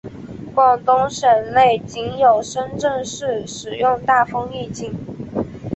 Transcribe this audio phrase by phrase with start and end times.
[0.55, 4.91] 广东省内仅有深圳市使用大风预警。